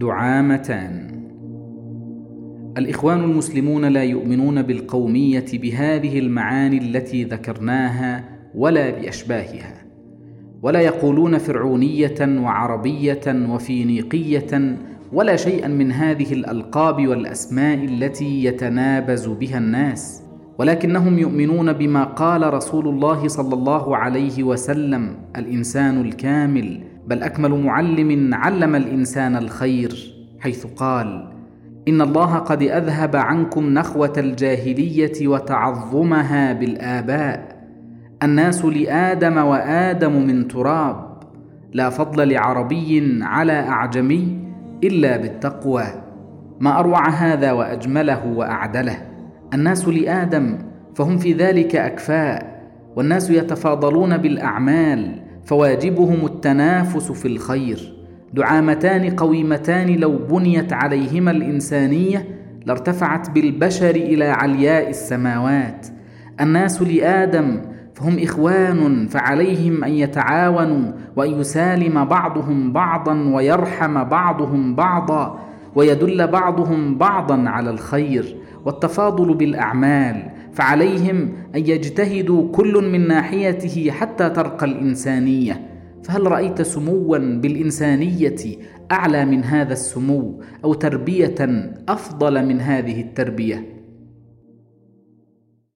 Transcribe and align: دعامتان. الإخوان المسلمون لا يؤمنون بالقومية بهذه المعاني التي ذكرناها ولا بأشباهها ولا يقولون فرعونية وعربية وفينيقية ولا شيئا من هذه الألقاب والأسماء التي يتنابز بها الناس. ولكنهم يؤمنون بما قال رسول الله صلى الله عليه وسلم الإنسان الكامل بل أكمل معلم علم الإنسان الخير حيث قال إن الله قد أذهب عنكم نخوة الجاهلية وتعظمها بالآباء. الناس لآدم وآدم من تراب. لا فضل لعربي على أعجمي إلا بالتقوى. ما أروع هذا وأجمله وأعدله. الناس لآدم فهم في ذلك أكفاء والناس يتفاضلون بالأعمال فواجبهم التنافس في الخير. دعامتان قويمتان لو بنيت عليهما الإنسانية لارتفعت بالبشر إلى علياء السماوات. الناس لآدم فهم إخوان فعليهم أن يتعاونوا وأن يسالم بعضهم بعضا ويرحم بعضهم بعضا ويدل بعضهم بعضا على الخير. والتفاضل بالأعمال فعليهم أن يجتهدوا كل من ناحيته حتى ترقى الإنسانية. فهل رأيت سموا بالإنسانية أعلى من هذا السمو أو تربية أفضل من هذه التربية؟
دعامتان. 0.00 1.20
الإخوان 2.78 3.20
المسلمون 3.24 3.84
لا 3.84 4.04
يؤمنون 4.04 4.62
بالقومية 4.62 5.44
بهذه 5.52 6.18
المعاني 6.18 6.78
التي 6.78 7.24
ذكرناها 7.24 8.24
ولا 8.54 8.90
بأشباهها 8.90 9.84
ولا 10.62 10.80
يقولون 10.80 11.38
فرعونية 11.38 12.40
وعربية 12.42 13.20
وفينيقية 13.26 14.76
ولا 15.12 15.36
شيئا 15.36 15.68
من 15.68 15.92
هذه 15.92 16.32
الألقاب 16.32 17.06
والأسماء 17.06 17.84
التي 17.84 18.44
يتنابز 18.44 19.26
بها 19.28 19.58
الناس. 19.58 20.22
ولكنهم 20.60 21.18
يؤمنون 21.18 21.72
بما 21.72 22.04
قال 22.04 22.54
رسول 22.54 22.88
الله 22.88 23.28
صلى 23.28 23.54
الله 23.54 23.96
عليه 23.96 24.42
وسلم 24.42 25.16
الإنسان 25.36 26.00
الكامل 26.00 26.80
بل 27.06 27.22
أكمل 27.22 27.64
معلم 27.64 28.34
علم 28.34 28.74
الإنسان 28.74 29.36
الخير 29.36 30.14
حيث 30.40 30.66
قال 30.66 31.32
إن 31.88 32.00
الله 32.00 32.34
قد 32.38 32.62
أذهب 32.62 33.16
عنكم 33.16 33.74
نخوة 33.74 34.12
الجاهلية 34.18 35.28
وتعظمها 35.28 36.52
بالآباء. 36.52 37.66
الناس 38.22 38.64
لآدم 38.64 39.36
وآدم 39.36 40.26
من 40.26 40.48
تراب. 40.48 41.20
لا 41.72 41.90
فضل 41.90 42.28
لعربي 42.28 43.18
على 43.22 43.52
أعجمي 43.52 44.38
إلا 44.84 45.16
بالتقوى. 45.16 45.84
ما 46.60 46.78
أروع 46.78 47.08
هذا 47.08 47.52
وأجمله 47.52 48.26
وأعدله. 48.26 49.09
الناس 49.54 49.88
لآدم 49.88 50.58
فهم 50.94 51.18
في 51.18 51.32
ذلك 51.32 51.76
أكفاء 51.76 52.60
والناس 52.96 53.30
يتفاضلون 53.30 54.16
بالأعمال 54.16 55.22
فواجبهم 55.44 56.26
التنافس 56.26 57.12
في 57.12 57.28
الخير. 57.28 57.92
دعامتان 58.34 59.10
قويمتان 59.10 59.96
لو 59.96 60.18
بنيت 60.18 60.72
عليهما 60.72 61.30
الإنسانية 61.30 62.28
لارتفعت 62.66 63.30
بالبشر 63.30 63.90
إلى 63.90 64.24
علياء 64.24 64.88
السماوات. 64.88 65.86
الناس 66.40 66.82
لآدم 66.82 67.60
فهم 67.94 68.18
إخوان 68.18 69.06
فعليهم 69.06 69.84
أن 69.84 69.90
يتعاونوا 69.90 70.92
وأن 71.16 71.40
يسالم 71.40 72.04
بعضهم 72.04 72.72
بعضا 72.72 73.14
ويرحم 73.34 74.04
بعضهم 74.04 74.74
بعضا 74.74 75.38
ويدل 75.74 76.26
بعضهم 76.26 76.98
بعضا 76.98 77.48
على 77.48 77.70
الخير. 77.70 78.36
والتفاضل 78.64 79.34
بالأعمال 79.34 80.30
فعليهم 80.52 81.32
أن 81.54 81.60
يجتهدوا 81.60 82.52
كل 82.52 82.90
من 82.92 83.08
ناحيته 83.08 83.90
حتى 83.90 84.30
ترقى 84.30 84.66
الإنسانية. 84.66 85.66
فهل 86.02 86.26
رأيت 86.32 86.62
سموا 86.62 87.18
بالإنسانية 87.18 88.56
أعلى 88.92 89.24
من 89.24 89.44
هذا 89.44 89.72
السمو 89.72 90.42
أو 90.64 90.74
تربية 90.74 91.70
أفضل 91.88 92.46
من 92.46 92.60
هذه 92.60 93.00
التربية؟ 93.00 93.79